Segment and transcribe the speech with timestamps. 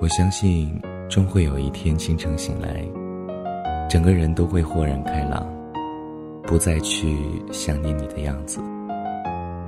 [0.00, 2.84] 我相信，终会有一天清晨醒来，
[3.88, 5.46] 整个人都会豁然开朗，
[6.42, 7.16] 不再去
[7.52, 8.60] 想念你的样子，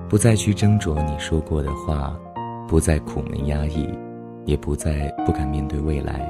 [0.08, 2.18] 不再去斟酌你说过的话，
[2.66, 3.88] 不再苦闷压抑，
[4.44, 6.20] 也不再不敢面对未来，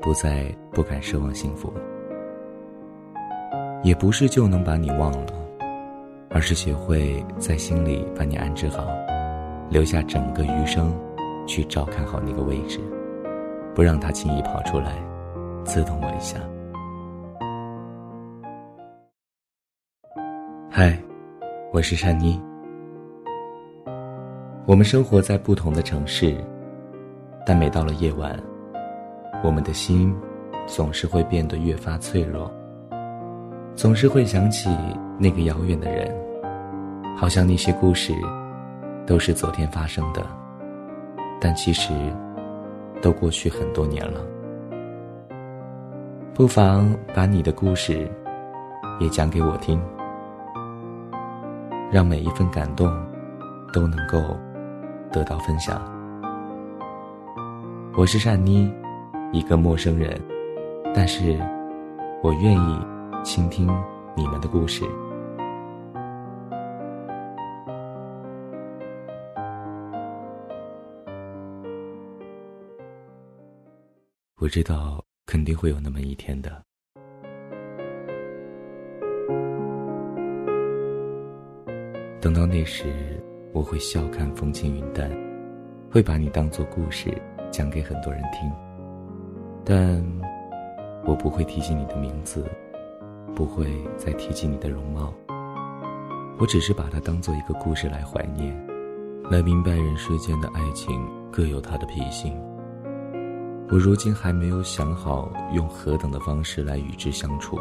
[0.00, 1.72] 不再不敢奢望幸福。
[3.82, 5.26] 也不是就能把你忘了，
[6.30, 8.86] 而是学会在心里把你安置好，
[9.70, 10.94] 留下整个余生，
[11.46, 12.80] 去照看好那个位置。
[13.74, 15.02] 不让他轻易跑出来，
[15.64, 16.38] 刺痛我一下。
[20.70, 20.96] 嗨，
[21.72, 22.40] 我是善妮。
[24.66, 26.36] 我们生活在不同的城市，
[27.44, 28.38] 但每到了夜晚，
[29.42, 30.14] 我们的心
[30.66, 32.50] 总是会变得越发脆弱，
[33.74, 34.70] 总是会想起
[35.18, 36.14] 那个遥远的人，
[37.16, 38.14] 好像那些故事
[39.06, 40.26] 都是昨天发生的，
[41.40, 41.92] 但其实。
[43.02, 44.24] 都过去很多年了，
[46.32, 48.10] 不妨把你的故事
[48.98, 49.78] 也讲给我听，
[51.92, 52.90] 让每一份感动
[53.74, 54.34] 都能够
[55.12, 55.82] 得到分享。
[57.94, 58.72] 我是善妮，
[59.32, 60.18] 一个陌生人，
[60.94, 61.38] 但是
[62.22, 62.78] 我愿意
[63.22, 63.68] 倾听
[64.16, 64.82] 你们的故事。
[74.44, 76.62] 我知道肯定会有那么一天的。
[82.20, 82.84] 等到那时，
[83.54, 85.10] 我会笑看风轻云淡，
[85.90, 87.10] 会把你当做故事
[87.50, 88.52] 讲给很多人听。
[89.64, 90.04] 但
[91.06, 92.44] 我不会提起你的名字，
[93.34, 95.14] 不会再提起你的容貌。
[96.38, 98.54] 我只是把它当做一个故事来怀念，
[99.30, 102.38] 来明白人世间的爱情各有它的脾性。
[103.70, 107.58] 我如今还没有想好用何等的方式来与之相处，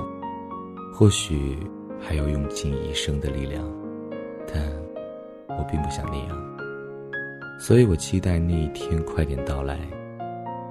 [0.94, 1.58] 或许
[2.00, 3.66] 还要用尽一生的力量，
[4.46, 4.62] 但
[5.58, 6.38] 我并不想那样。
[7.58, 9.80] 所以我期待那一天快点到来，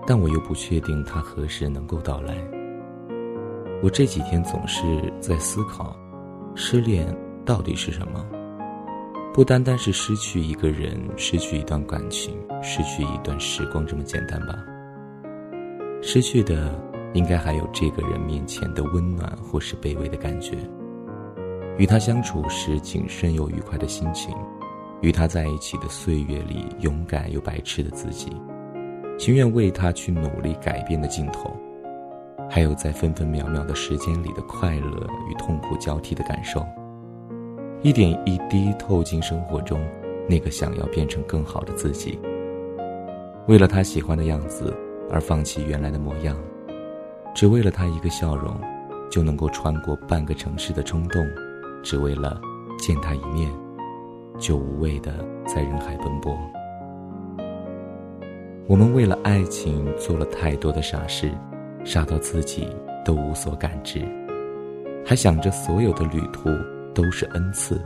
[0.06, 2.36] 但我又不确定它何时能够到来。
[3.82, 5.96] 我这几天总是在思考，
[6.54, 8.24] 失恋到底是什么？
[9.32, 14.62] 不单单是失去一个人、失去一段感情、失去一段时光这么简单吧？
[16.04, 16.74] 失去的，
[17.14, 20.56] 应该还有这个人面前的温暖，或是卑微的感觉。
[21.78, 24.34] 与他相处时谨慎又愉快的心情，
[25.00, 28.30] 与他在一起的岁月里勇敢又白痴的自己，
[29.16, 31.56] 情愿为他去努力改变的镜头，
[32.50, 36.66] 还有在分分秒秒的时间里的快乐与痛苦交替的感受，
[37.80, 39.80] 一点一滴透进生活中，
[40.28, 42.18] 那个想要变成更好的自己，
[43.46, 44.76] 为了他喜欢的样子。
[45.12, 46.34] 而放弃原来的模样，
[47.34, 48.58] 只为了他一个笑容，
[49.10, 51.22] 就能够穿过半个城市的冲动，
[51.82, 52.40] 只为了
[52.78, 53.52] 见他一面，
[54.38, 55.12] 就无谓的
[55.46, 56.34] 在人海奔波。
[58.66, 61.30] 我们为了爱情做了太多的傻事，
[61.84, 62.66] 傻到自己
[63.04, 64.00] 都无所感知，
[65.04, 66.48] 还想着所有的旅途
[66.94, 67.78] 都是恩赐，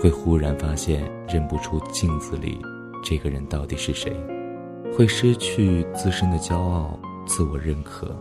[0.00, 2.58] 会忽然发现认不出镜子里
[3.04, 4.12] 这个人到底是谁。
[4.96, 6.96] 会失去自身的骄傲、
[7.26, 8.16] 自我认可，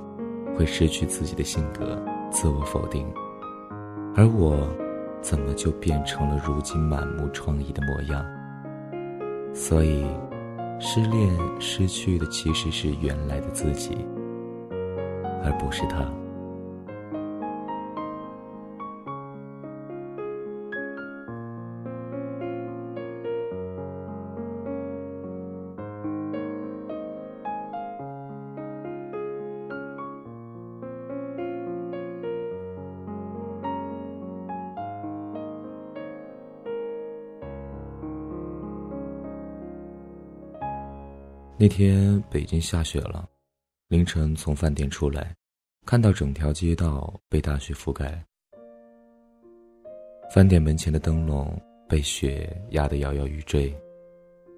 [0.56, 3.06] 会失去自己的性格、自我否定，
[4.16, 4.68] 而我，
[5.22, 8.26] 怎么就变成了如今满目疮痍的模样？
[9.54, 10.04] 所以，
[10.80, 13.96] 失恋失去的其实是原来的自己，
[15.44, 16.12] 而不是他。
[41.64, 43.26] 那天北京下雪了，
[43.88, 45.34] 凌晨从饭店出来，
[45.86, 48.22] 看到整条街道被大雪覆盖，
[50.30, 51.58] 饭店门前的灯笼
[51.88, 53.74] 被雪压得摇摇欲坠。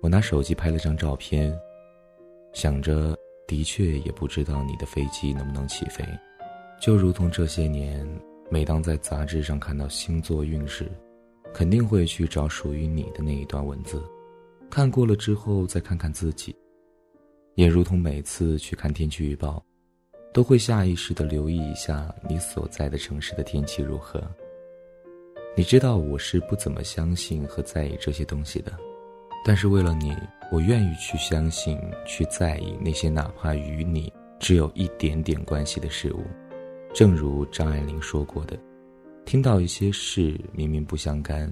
[0.02, 1.56] 我拿手机拍了张照片，
[2.54, 3.16] 想着
[3.48, 6.04] 的确也不知道你的飞机能不能起飞，
[6.82, 8.04] 就如同这些年，
[8.50, 10.92] 每当在杂志上看到星座运势，
[11.54, 14.02] 肯定会去找属于你的那一段文字，
[14.72, 16.56] 看过了之后再看看自己。
[17.56, 19.64] 也如同每次去看天气预报，
[20.34, 24.22] 都会下意识的留意一下你所在的城市的天气如何。
[25.56, 28.74] 你知道我是不怎么相信和在意这些东西的，
[29.46, 30.14] 但是为了你，
[30.52, 36.26] 我愿意去相信、去在意那些哪怕与你只有一点点关系的事物。
[36.94, 38.60] 正如张爱玲说过的
[39.26, 41.50] ：“听到一些事明明不相干，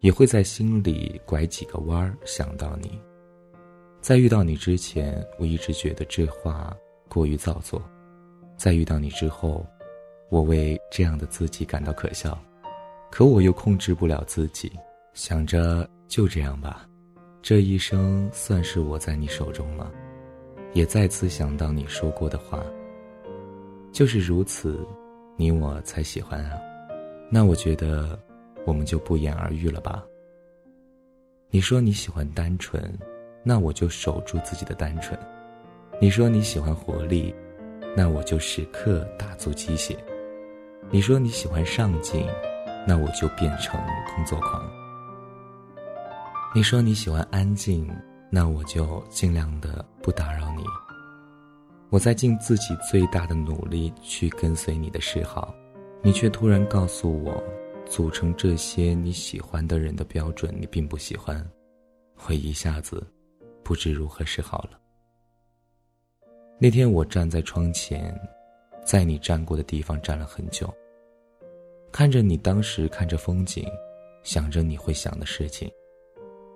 [0.00, 2.98] 也会在心里拐几个弯儿想到你。”
[4.06, 6.72] 在遇到你之前，我一直觉得这话
[7.08, 7.82] 过于造作；
[8.56, 9.66] 在遇到你之后，
[10.28, 12.40] 我为这样的自己感到可笑。
[13.10, 14.70] 可我又控制不了自己，
[15.12, 16.88] 想着就这样吧，
[17.42, 19.92] 这一生算是我在你手中了。
[20.72, 22.64] 也再次想到你说过的话，
[23.90, 24.86] 就是如此，
[25.36, 26.52] 你我才喜欢啊。
[27.28, 28.16] 那我觉得，
[28.64, 30.06] 我们就不言而喻了吧。
[31.50, 32.96] 你说你喜欢单纯。
[33.48, 35.16] 那我就守住自己的单纯。
[36.00, 37.32] 你说你喜欢活力，
[37.96, 39.96] 那我就时刻打足鸡血。
[40.90, 42.26] 你说你喜欢上进，
[42.84, 43.80] 那我就变成
[44.16, 44.68] 工作狂。
[46.52, 47.88] 你说你喜欢安静，
[48.30, 50.64] 那我就尽量的不打扰你。
[51.88, 55.54] 我在尽自己最大的努力去跟随你的嗜好，
[56.02, 57.40] 你却突然告诉我，
[57.86, 61.48] 组成这些你喜欢的人的标准你并不喜欢，
[62.26, 63.06] 我一下子。
[63.66, 64.78] 不知如何是好了。
[66.56, 68.16] 那天我站在窗前，
[68.84, 70.72] 在你站过的地方站了很久，
[71.90, 73.66] 看着你当时看着风景，
[74.22, 75.68] 想着你会想的事情，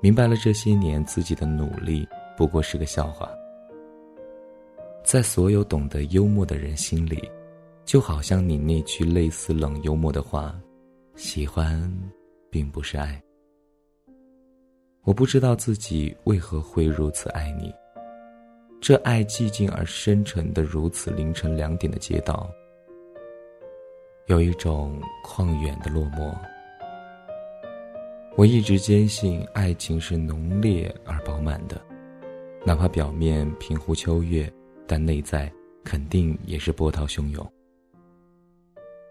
[0.00, 3.28] 明白了这些年自己的努力不过是个笑话。
[5.02, 7.28] 在所有懂得幽默的人心里，
[7.84, 10.56] 就好像你那句类似冷幽默的话
[11.16, 11.92] ：“喜欢，
[12.50, 13.20] 并不是爱。”
[15.02, 17.74] 我不知道自己为何会如此爱你。
[18.80, 22.50] 这爱寂静而深沉的，如此凌晨两点的街道，
[24.26, 26.34] 有一种旷远的落寞。
[28.36, 31.80] 我一直坚信，爱情是浓烈而饱满的，
[32.64, 34.50] 哪怕表面平湖秋月，
[34.86, 35.50] 但内在
[35.82, 37.46] 肯定也是波涛汹涌。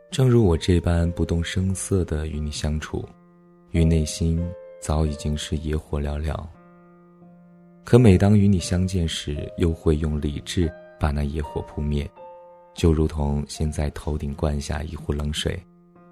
[0.10, 3.08] 正如我这般不动声色的与你相处，
[3.72, 4.40] 与内心。
[4.80, 6.36] 早已经是野火燎燎。
[7.84, 12.10] 可每当与你相见时，又会用理智把那野火扑灭，
[12.76, 15.60] 就如同现在头顶灌下一壶冷水，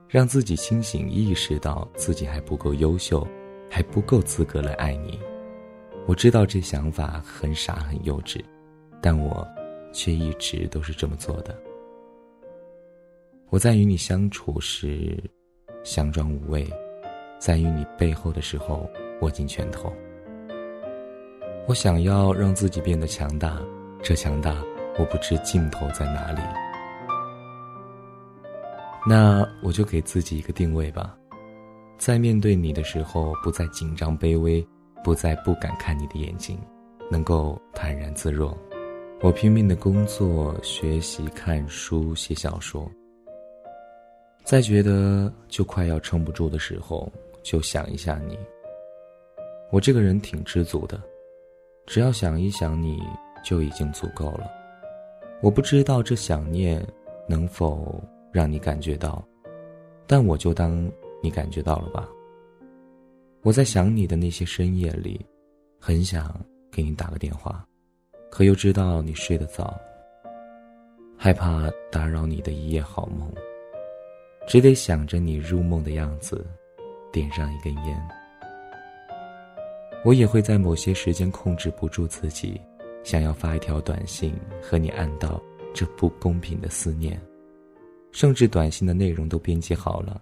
[0.07, 3.27] 让自己清醒意识到自己还不够优秀，
[3.69, 5.19] 还不够资格来爱你。
[6.07, 8.43] 我知道这想法很傻很幼稚，
[9.01, 9.47] 但我
[9.93, 11.55] 却一直都是这么做的。
[13.49, 15.21] 我在与你相处时，
[15.83, 16.67] 佯装无味。
[17.39, 18.89] 在与你背后的时候，
[19.21, 19.91] 握紧拳头。
[21.67, 23.61] 我想要让自己变得强大，
[24.01, 24.55] 这强大
[24.97, 26.41] 我不知尽头在哪里。
[29.05, 31.15] 那我就给自己一个定位吧，
[31.97, 34.65] 在面对你的时候，不再紧张卑微，
[35.03, 36.59] 不再不敢看你的眼睛，
[37.09, 38.57] 能够坦然自若。
[39.21, 42.89] 我拼命的工作、学习、看书、写小说，
[44.43, 47.11] 在觉得就快要撑不住的时候。
[47.47, 48.37] 就想一下你，
[49.71, 51.01] 我这个人挺知足的，
[51.85, 53.01] 只要想一想你
[53.41, 54.51] 就已经足够了。
[55.41, 56.85] 我不知道这想念
[57.25, 58.03] 能否
[58.33, 59.25] 让你感觉到，
[60.05, 60.91] 但我就当
[61.23, 62.05] 你感觉到了吧。
[63.43, 65.25] 我在想你的那些深夜里，
[65.79, 66.37] 很想
[66.69, 67.65] 给你打个电话，
[68.29, 69.73] 可又知道你睡得早，
[71.17, 73.33] 害怕打扰你的一夜好梦，
[74.49, 76.45] 只得想着你入梦的样子。
[77.17, 77.99] 点上一根烟，
[80.05, 82.61] 我也会在某些时间控制不住自己，
[83.03, 85.41] 想要发一条短信和你暗道
[85.73, 87.19] 这不公平的思念，
[88.11, 90.21] 甚至短信的内容都编辑好了，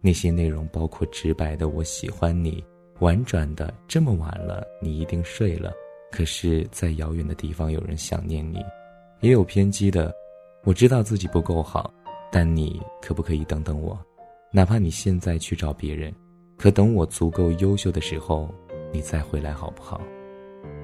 [0.00, 2.64] 那些内容包括直白的“我喜欢你”，
[3.00, 5.70] 婉转的“这么晚了，你一定睡了”，
[6.10, 8.64] 可是，在遥远的地方有人想念你，
[9.20, 10.10] 也有偏激的
[10.64, 11.92] “我知道自己不够好，
[12.32, 13.98] 但你可不可以等等我”。
[14.50, 16.12] 哪怕你现在去找别人，
[16.60, 18.54] 可等我足够优秀的时候，
[18.92, 19.98] 你再回来好不好？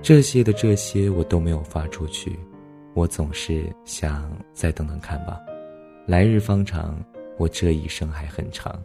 [0.00, 2.34] 这些的这些我都没有发出去，
[2.94, 5.38] 我总是想再等等看吧。
[6.06, 6.98] 来日方长，
[7.36, 8.82] 我这一生还很长。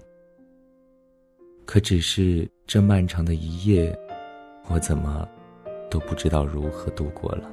[1.65, 3.97] 可只是这漫长的一夜，
[4.67, 5.25] 我怎么
[5.89, 7.49] 都不知道如何度过了。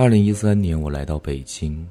[0.00, 1.84] 二零一三年，我来到北京，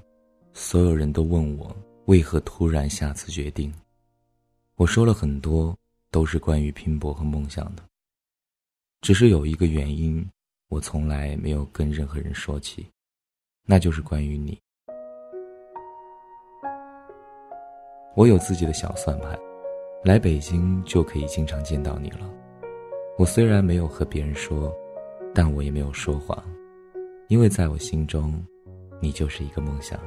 [0.54, 3.70] 所有人都问我为何突然下此决定。
[4.78, 5.78] 我说了很多，
[6.10, 7.84] 都是关于拼搏和梦想的。
[9.02, 10.26] 只是有一个原因，
[10.70, 12.88] 我从来没有跟任何人说起，
[13.66, 14.58] 那就是关于你。
[18.16, 19.38] 我有自己的小算盘，
[20.02, 22.20] 来北京就可以经常见到你了。
[23.18, 24.74] 我虽然没有和别人说，
[25.36, 26.42] 但我也没有说谎，
[27.28, 28.34] 因为在我心中，
[29.02, 30.00] 你就是一个梦想。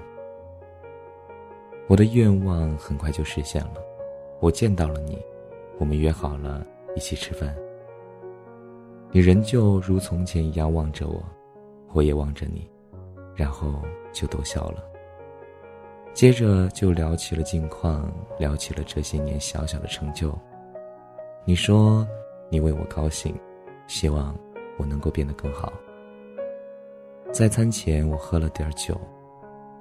[1.87, 3.75] 我的愿望很快就实现了。
[4.41, 5.19] 我见到了你，
[5.79, 7.55] 我们约好了一起吃饭。
[9.11, 11.23] 你仍旧如从前一样望着我，
[11.93, 12.67] 我也望着你，
[13.35, 14.83] 然后就都笑了。
[16.15, 20.33] 接着就聊起了近况，聊起了这些年小小的成就。
[21.45, 22.07] 你说
[22.49, 23.39] 你为我高兴，
[23.87, 24.35] 希望
[24.79, 25.71] 我能够变得更好。
[27.33, 29.01] 在餐前我喝了点酒，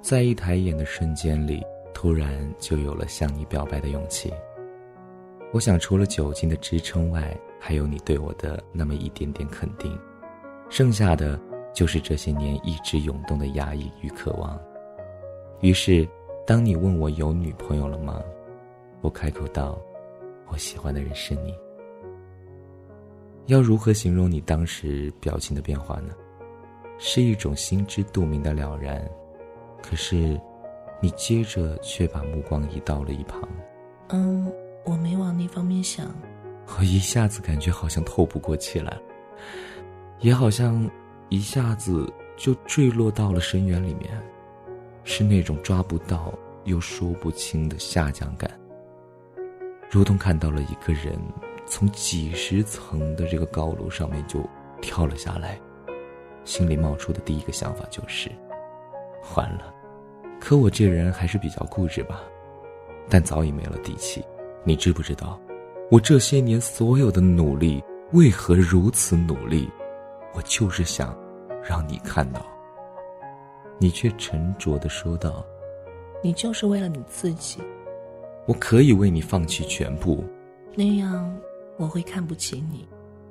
[0.00, 1.60] 在一抬眼的瞬间里，
[1.92, 4.32] 突然就有了向你表白的勇气。
[5.52, 9.98] 我想，除了酒精的支撑外，还有你对我的那么一点点肯定，
[10.68, 11.38] 剩下的
[11.74, 14.58] 就是这些年一直涌动的压抑与渴望。
[15.60, 16.08] 于是，
[16.46, 18.22] 当你问我有女朋友了吗？
[19.00, 19.76] 我开口道
[20.46, 21.52] ：“我喜欢的人是你。”
[23.46, 26.14] 要如何形容你当时表情的变化呢？
[27.00, 29.04] 是一种心知肚明的了然，
[29.82, 30.40] 可是，
[31.00, 33.40] 你接着却把目光移到了一旁。
[34.10, 34.48] 嗯。
[34.86, 36.06] 我没往那方面想，
[36.78, 38.98] 我一下子感觉好像透不过气来，
[40.20, 40.90] 也好像
[41.28, 44.10] 一下子就坠落到了深渊里面，
[45.04, 46.32] 是那种抓不到
[46.64, 48.50] 又说不清的下降感，
[49.90, 51.14] 如同看到了一个人
[51.66, 54.42] 从几十层的这个高楼上面就
[54.80, 55.60] 跳了下来，
[56.50, 58.28] 心里冒出的第一个想法就是，
[59.36, 59.72] 完了，
[60.40, 62.22] 可我这人还是比较固执吧，
[63.08, 64.20] 但早已没了底气。
[64.64, 65.40] 你知不知道，
[65.92, 67.80] 我这些年所有的努力
[68.10, 69.70] 为何如此努力？
[70.34, 71.16] 我就是想
[71.62, 72.44] 让你看到。
[73.78, 75.44] 你却沉着的说道
[76.20, 77.60] ：“你就是为了你自己。
[78.46, 80.24] 我可以为你放弃全部，
[80.74, 81.32] 那样
[81.76, 82.88] 我会看不起你。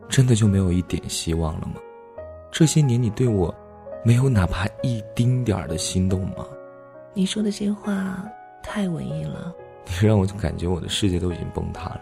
[0.08, 1.82] 真的就没有一点希望了吗？
[2.52, 3.54] 这些年你对我
[4.04, 6.46] 没有哪怕一丁点儿的心动吗？
[7.14, 8.24] 你说的这话
[8.64, 9.54] 太文艺了。”
[10.02, 12.02] 你让我就感觉我的世界都已经崩塌了，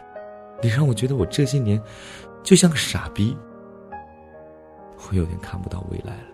[0.61, 1.81] 你让我觉得我这些年
[2.43, 3.35] 就像个傻逼，
[5.09, 6.27] 我有点看不到未来了。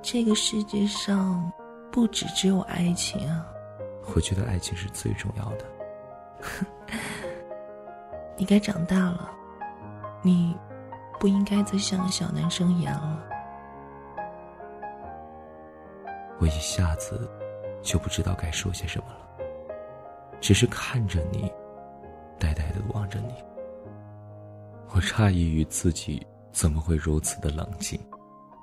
[0.00, 1.50] 这个世界上
[1.90, 3.44] 不只只有爱情啊！
[4.14, 5.64] 我觉得爱情是最重要的。
[8.38, 9.30] 你该长大了，
[10.22, 10.56] 你
[11.22, 13.24] 不应该再像个小男生一样了。
[16.40, 17.30] 我一下子
[17.80, 19.20] 就不知道该说些什么了。
[20.40, 21.48] 只是看着你，
[22.40, 23.34] 呆呆的望着你。
[24.92, 27.96] 我诧异于自己怎么会如此的冷静，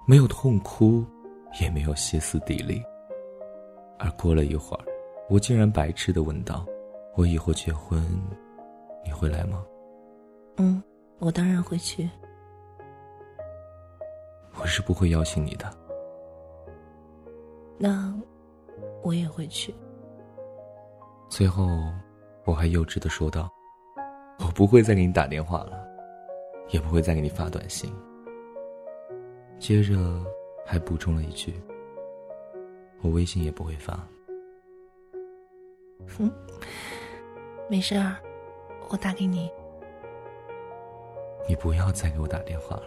[0.06, 1.06] 没有痛哭，
[1.62, 2.84] 也没有歇斯底里。
[3.98, 4.84] 而过了一会儿，
[5.30, 6.66] 我竟然白痴的问道
[7.16, 8.06] ：“我以后结婚，
[9.06, 9.64] 你会来吗
[10.60, 10.84] ？”“嗯，
[11.20, 12.04] 我当然会去。
[12.14, 12.29] ”“我
[14.70, 15.70] 是不会邀请你的。
[17.78, 18.14] ”“那，
[19.04, 19.74] 我也会去。”
[21.30, 21.68] 最后，
[22.46, 23.52] 我还幼稚的说道
[24.40, 25.86] ：“我不会再给你打电话了，
[26.70, 27.94] 也不会再给你发短信。”
[29.60, 30.24] 接着
[30.66, 31.54] 还补充了一句
[33.02, 34.00] ：“我微信也不会发。”
[36.18, 36.32] 哼，
[37.70, 38.16] 没事儿，
[38.90, 39.52] 我打给你。
[41.48, 42.84] 你不要再给我打电话了，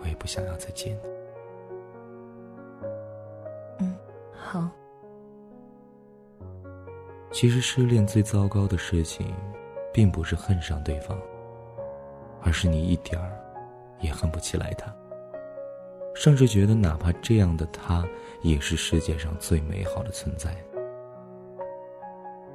[0.00, 1.00] 我也不想要再见你。
[3.80, 3.96] 嗯，
[4.32, 4.68] 好。
[7.32, 9.34] 其实失恋最糟糕的事情，
[9.92, 11.18] 并不是恨上对方，
[12.40, 13.38] 而是你一点儿
[14.00, 14.94] 也恨不起来他，
[16.14, 18.06] 甚至觉得哪怕这样的他
[18.42, 20.56] 也是世界上最美好的存在。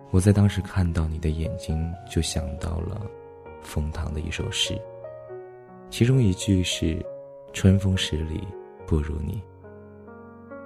[0.09, 3.05] 我在当时看到你的眼睛，就想到了
[3.61, 4.75] 冯唐的一首诗，
[5.91, 7.05] 其中一句是
[7.53, 8.47] “春风十里
[8.85, 9.41] 不如你”，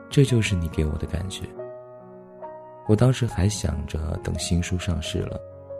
[0.10, 1.44] 这就是你给我的感觉。
[2.88, 5.40] 我当时还想着，等新书上市了，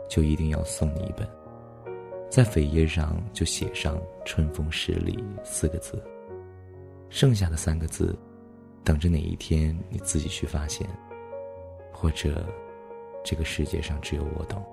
[0.10, 1.28] 就一定要送你一本，
[2.30, 6.04] 在扉页上就写上“春风十里”四个字，
[7.10, 8.18] 剩下的三个字，
[8.84, 10.88] 等着哪一天你自己去发现，
[11.94, 12.44] 或者，
[13.24, 14.64] 这个世界上只有我懂。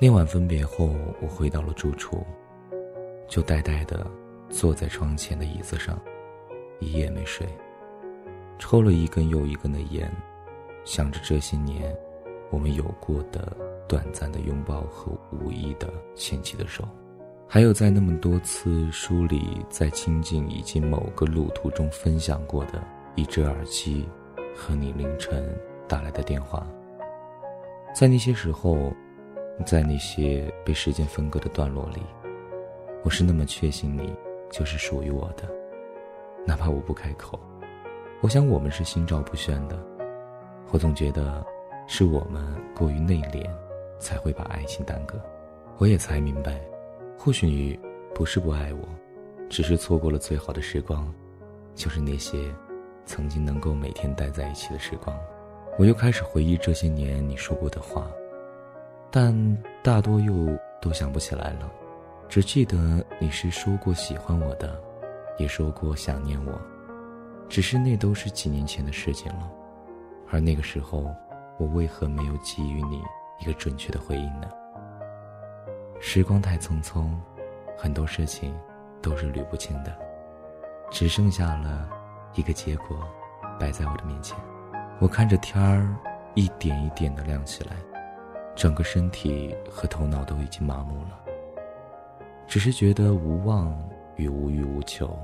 [0.00, 2.24] 那晚分别后，我回到了住处，
[3.28, 4.10] 就呆呆的
[4.50, 6.00] 坐在窗前的椅子上，
[6.80, 7.46] 一夜没睡，
[8.58, 10.10] 抽了一根又一根的烟。
[10.84, 11.94] 想着这些年，
[12.50, 13.54] 我们有过的
[13.86, 16.82] 短暂的拥抱和无意的牵起的手，
[17.46, 22.82] 还有在那么多次梳理在清静以及某个路途中分享过的
[23.16, 24.08] 一只耳机，
[24.56, 25.54] 和你凌晨
[25.86, 26.66] 打来的电话。
[27.94, 28.92] 在那些时候，
[29.66, 32.02] 在那些被时间分割的段落里，
[33.04, 34.10] 我是那么确信你
[34.50, 35.48] 就是属于我的，
[36.46, 37.38] 哪怕我不开口。
[38.20, 39.78] 我想我们是心照不宣的，
[40.70, 41.44] 我总觉得
[41.86, 43.48] 是我们过于内敛，
[43.98, 45.20] 才会把爱情耽搁。
[45.76, 46.60] 我也才明白，
[47.16, 47.78] 或许你
[48.14, 48.88] 不是不爱我，
[49.48, 51.12] 只是错过了最好的时光，
[51.74, 52.52] 就是那些
[53.06, 55.16] 曾经能够每天待在一起的时光。
[55.78, 58.10] 我又开始回忆这些年你说过的话，
[59.12, 59.32] 但
[59.80, 60.32] 大多又
[60.82, 61.70] 都想不起来了，
[62.28, 64.78] 只记得你是说过喜欢我的，
[65.38, 66.60] 也说过想念我。
[67.48, 69.50] 只是那都是几年前的事情了，
[70.30, 71.10] 而那个时候，
[71.58, 73.02] 我为何没有给予你
[73.40, 74.50] 一个准确的回应呢？
[76.00, 77.08] 时光太匆匆，
[77.78, 78.54] 很多事情
[79.00, 79.96] 都是捋不清的，
[80.90, 81.88] 只剩下了
[82.34, 82.98] 一个结果
[83.58, 84.36] 摆在我的面前。
[85.00, 85.96] 我看着天儿
[86.34, 87.76] 一点一点的亮起来，
[88.54, 91.18] 整个身体和头脑都已经麻木了，
[92.48, 93.78] 只是觉得无望
[94.16, 95.16] 与无欲无求。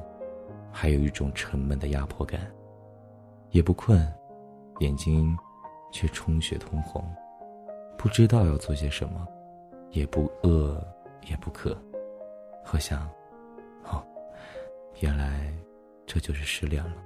[0.71, 2.41] 还有一种沉闷的压迫感，
[3.51, 4.13] 也不困，
[4.81, 5.37] 眼睛
[5.93, 7.03] 却充血通红，
[7.97, 9.27] 不知道要做些什么，
[9.91, 10.85] 也不饿，
[11.29, 11.77] 也不渴。
[12.73, 13.09] 我想，
[13.85, 14.05] 哦，
[15.01, 15.49] 原来
[16.07, 16.97] 这就是失恋了。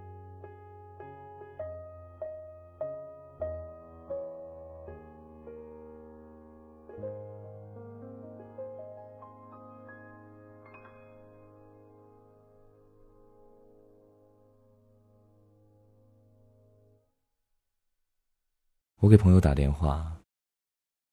[19.00, 20.04] 我给朋友打电话，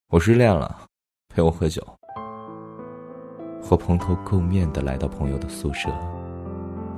[0.10, 0.76] 我失恋了，
[1.30, 1.86] 陪我喝酒。
[3.70, 5.92] 我蓬头垢面的来到朋友的宿舍，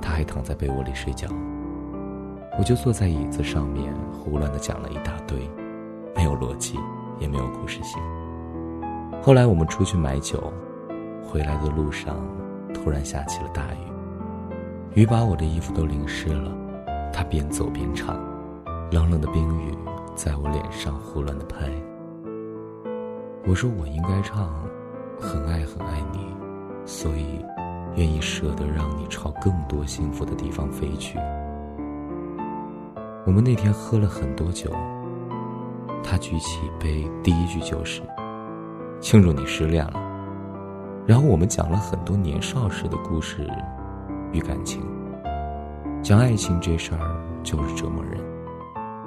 [0.00, 1.28] 他还躺在被窝里睡觉。
[2.58, 5.38] 我就坐在椅子上面，胡乱的讲了一大堆，
[6.16, 6.78] 没有逻辑，
[7.18, 8.00] 也没有故事性。
[9.20, 10.50] 后来我们出去买酒，
[11.22, 12.16] 回来的路上，
[12.72, 16.50] 突然下起了大雨，雨把我的衣服都淋湿了。
[17.12, 18.16] 他边走边唱，
[18.90, 19.76] 冷冷的冰雨。
[20.18, 21.70] 在我脸上胡乱的拍。
[23.46, 24.52] 我说我应该唱，
[25.20, 26.26] 很爱很爱你，
[26.84, 27.38] 所以
[27.94, 31.16] 愿意舍得让你朝更多幸福的地方飞去。
[33.24, 34.72] 我们那天喝了很多酒，
[36.02, 38.02] 他举起杯，第一句就是
[39.00, 40.00] 庆祝你失恋了。
[41.06, 43.48] 然后我们讲了很多年少时的故事
[44.32, 44.82] 与感情，
[46.02, 48.18] 讲爱情这事儿就是折磨人。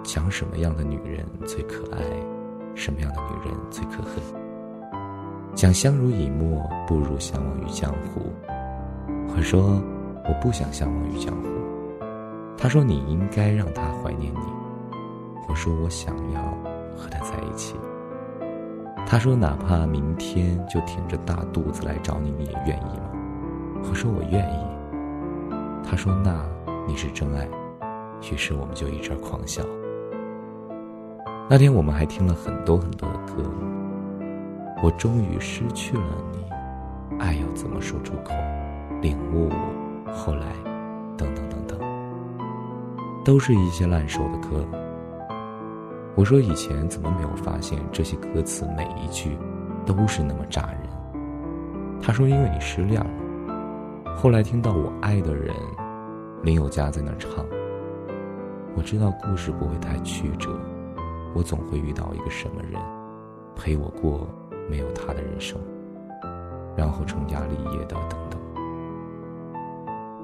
[0.03, 1.99] 讲什么样的女人最可爱，
[2.75, 4.41] 什么样的女人最可恨？
[5.53, 8.21] 讲相濡以沫不如相忘于江湖。
[9.35, 9.81] 我说
[10.25, 11.49] 我不想相忘于江湖。
[12.57, 14.39] 他说你应该让他怀念你。
[15.47, 16.41] 我说我想要
[16.95, 17.75] 和他在一起。
[19.05, 23.11] 他说哪怕明天就挺着大肚子来找你，你也愿意吗？
[23.89, 24.57] 我说我愿意。
[25.83, 26.45] 他说那
[26.87, 27.47] 你是真爱。
[28.31, 29.63] 于是我们就一阵狂笑。
[31.51, 33.43] 那天我们还听了很多很多的歌。
[34.81, 38.33] 我终于失去了你，爱要怎么说出口？
[39.01, 39.49] 领悟，
[40.13, 40.45] 后来，
[41.17, 41.77] 等等等等，
[43.25, 44.65] 都是一些烂熟的歌。
[46.15, 49.37] 我说以前怎么没有发现这些歌词每一句
[49.85, 50.89] 都是那么扎人？
[52.01, 54.15] 他说因为你失恋了。
[54.15, 55.53] 后来听到我爱的人
[56.43, 57.45] 林宥嘉在那唱，
[58.73, 60.49] 我知道故事不会太曲折。
[61.33, 62.81] 我总会遇到一个什么人，
[63.55, 64.27] 陪我过
[64.69, 65.59] 没有他的人生，
[66.75, 68.39] 然后成家立业的等等。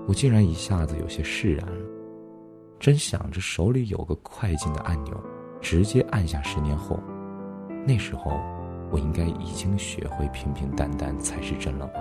[0.07, 1.85] 我竟然一下子有些释然了，
[2.79, 5.13] 真想着手里有个快进的按钮，
[5.59, 6.41] 直接按下。
[6.43, 6.99] 十年后，
[7.85, 8.31] 那时候
[8.89, 11.99] 我应该已经学会平平淡淡才是真了吧。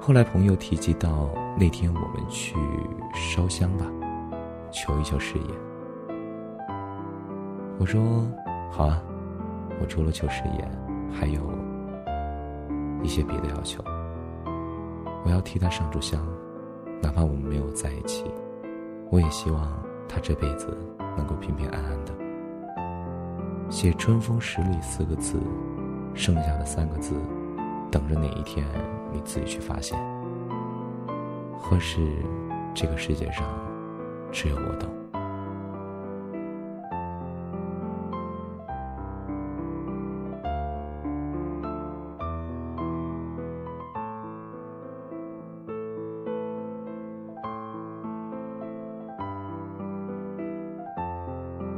[0.00, 2.56] 后来朋友提及到那天我们去
[3.14, 3.84] 烧香吧，
[4.70, 5.44] 求一求事业。
[7.78, 8.24] 我说
[8.70, 9.02] ：“好啊，
[9.80, 10.68] 我除了求事业，
[11.12, 11.40] 还有
[13.02, 13.82] 一些别的要求。
[15.24, 16.24] 我要替他上柱香，
[17.02, 18.24] 哪怕我们没有在一起，
[19.10, 19.68] 我也希望
[20.08, 20.76] 他这辈子
[21.16, 22.14] 能够平平安安的。
[23.68, 25.36] 写‘春风十里’四个字，
[26.14, 27.14] 剩下的三个字，
[27.90, 28.64] 等着哪一天
[29.12, 29.98] 你自己去发现。
[31.58, 32.00] 或是
[32.72, 33.44] 这个世界上
[34.30, 34.88] 只有我懂。”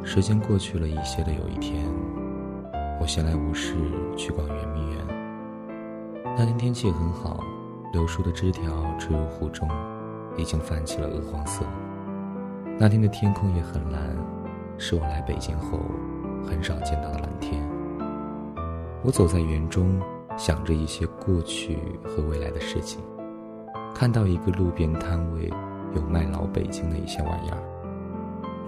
[0.06, 1.84] 时间过去了一些的有一天，
[3.00, 3.74] 我闲来无事
[4.16, 5.04] 去逛圆明园。
[6.38, 7.42] 那天天气很好，
[7.92, 8.62] 柳树的枝条
[9.00, 9.68] 吹入湖中，
[10.36, 11.66] 已经泛起了鹅黄色。
[12.78, 14.00] 那天的天空也很蓝，
[14.78, 15.80] 是我来北京后
[16.46, 17.60] 很少见到的蓝天。
[19.02, 20.00] 我走在园中，
[20.36, 23.02] 想着一些过去和未来的事情。
[23.92, 25.52] 看到一个路边摊位，
[25.96, 27.58] 有卖老北京的一些玩意儿，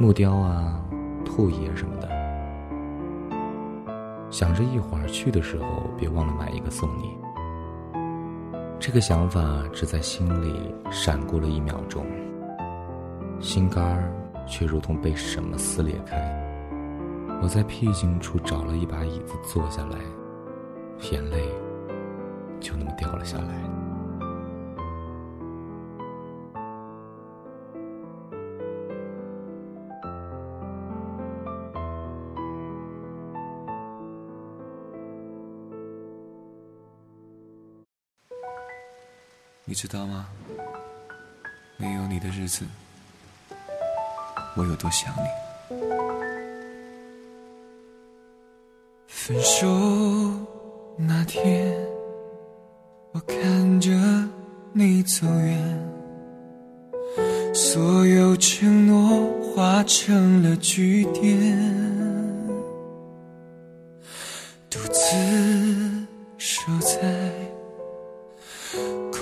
[0.01, 0.85] 木雕啊、
[1.29, 2.09] 兔爷什么的。
[4.31, 7.17] 想着一会儿去的时候，别忘了买一个送你。
[8.81, 9.41] 这个想法
[9.73, 12.07] 只在心里闪过了一秒钟，
[13.41, 14.11] 心肝儿
[14.47, 16.17] 却如同被什么撕裂开。
[17.43, 19.99] 我在僻静处找了一把椅子坐下来，
[21.12, 21.45] 眼泪
[22.59, 23.78] 就那么掉了下来。
[39.81, 40.27] 知道吗？
[41.77, 42.67] 没有你的日子，
[44.57, 45.23] 我有多想你。
[49.07, 49.69] 分手
[50.97, 51.73] 那天，
[53.12, 53.93] 我看着
[54.73, 55.88] 你走远，
[57.55, 61.57] 所有承诺化成了句点，
[64.69, 67.28] 独自守在。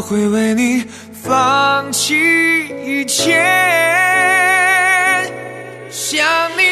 [0.00, 0.82] 我会为你
[1.12, 2.14] 放弃
[2.86, 3.36] 一切，
[5.90, 6.69] 想你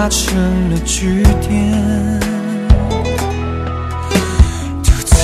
[0.00, 0.34] 化成
[0.70, 2.18] 了句点，
[4.82, 5.14] 独自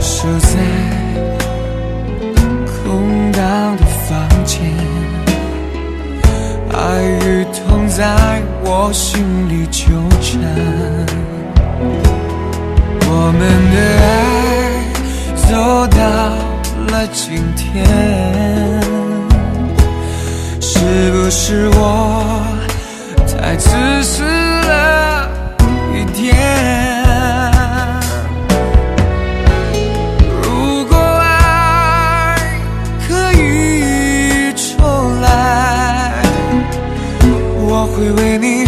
[0.00, 0.58] 守在
[2.66, 4.60] 空荡的房间，
[6.72, 6.78] 爱
[7.24, 9.84] 与痛在我心里纠
[10.20, 10.42] 缠。
[13.06, 14.10] 我们的爱
[15.46, 15.46] 走
[15.96, 16.02] 到
[16.88, 17.86] 了今天，
[20.60, 20.68] 是
[21.12, 22.47] 不是我？
[23.40, 25.30] 爱自私了
[25.94, 26.34] 一点。
[30.42, 32.36] 如果爱
[33.06, 36.22] 可以重来，
[37.60, 38.66] 我会为你